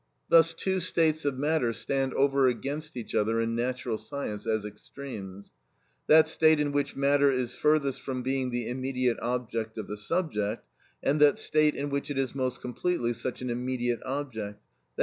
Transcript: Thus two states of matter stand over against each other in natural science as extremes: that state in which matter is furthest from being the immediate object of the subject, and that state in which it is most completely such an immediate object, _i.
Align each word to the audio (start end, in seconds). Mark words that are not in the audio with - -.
Thus 0.29 0.55
two 0.55 0.79
states 0.79 1.25
of 1.25 1.37
matter 1.37 1.73
stand 1.73 2.15
over 2.15 2.47
against 2.47 2.97
each 2.97 3.13
other 3.13 3.39
in 3.39 3.55
natural 3.55 3.99
science 3.99 4.47
as 4.47 4.65
extremes: 4.65 5.51
that 6.07 6.27
state 6.27 6.59
in 6.59 6.71
which 6.71 6.95
matter 6.95 7.31
is 7.31 7.53
furthest 7.53 8.01
from 8.01 8.23
being 8.23 8.49
the 8.49 8.67
immediate 8.67 9.19
object 9.19 9.77
of 9.77 9.85
the 9.85 9.97
subject, 9.97 10.67
and 11.03 11.21
that 11.21 11.37
state 11.37 11.75
in 11.75 11.91
which 11.91 12.09
it 12.09 12.17
is 12.17 12.33
most 12.33 12.61
completely 12.61 13.13
such 13.13 13.43
an 13.43 13.51
immediate 13.51 14.01
object, 14.03 14.59
_i. 14.97 14.99